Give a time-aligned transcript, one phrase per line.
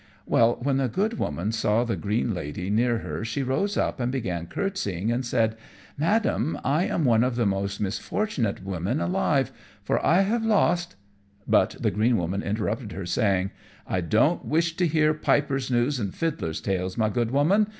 [0.25, 4.11] Well, when the good woman saw the green lady near her she rose up and
[4.11, 5.55] began courtesying, and said,
[5.95, 9.51] "Madam, I am one of the most misfortunate women alive,
[9.83, 10.95] for I have lost"
[11.47, 13.51] But the green woman interrupted her, saying
[13.85, 17.67] "I don't wish to hear piper's news and fiddler's tales, my good woman.